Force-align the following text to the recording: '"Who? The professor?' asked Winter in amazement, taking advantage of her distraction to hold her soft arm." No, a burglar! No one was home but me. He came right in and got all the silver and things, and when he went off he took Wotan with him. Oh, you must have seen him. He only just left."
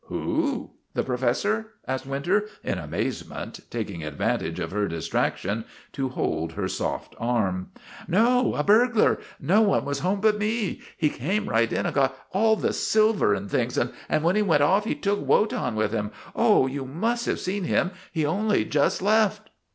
'"Who? 0.05 0.71
The 0.95 1.03
professor?' 1.03 1.73
asked 1.87 2.07
Winter 2.07 2.49
in 2.63 2.79
amazement, 2.79 3.59
taking 3.69 4.01
advantage 4.03 4.59
of 4.59 4.71
her 4.71 4.87
distraction 4.87 5.63
to 5.93 6.09
hold 6.09 6.53
her 6.53 6.67
soft 6.67 7.13
arm." 7.19 7.69
No, 8.07 8.55
a 8.55 8.63
burglar! 8.63 9.19
No 9.39 9.61
one 9.61 9.85
was 9.85 9.99
home 9.99 10.19
but 10.19 10.39
me. 10.39 10.81
He 10.97 11.11
came 11.11 11.47
right 11.47 11.71
in 11.71 11.85
and 11.85 11.93
got 11.93 12.17
all 12.31 12.55
the 12.55 12.73
silver 12.73 13.35
and 13.35 13.47
things, 13.47 13.77
and 13.77 14.23
when 14.23 14.35
he 14.35 14.41
went 14.41 14.63
off 14.63 14.85
he 14.85 14.95
took 14.95 15.21
Wotan 15.23 15.75
with 15.75 15.91
him. 15.91 16.09
Oh, 16.35 16.65
you 16.65 16.83
must 16.85 17.27
have 17.27 17.39
seen 17.39 17.65
him. 17.65 17.91
He 18.11 18.25
only 18.25 18.65
just 18.65 19.03
left." 19.03 19.51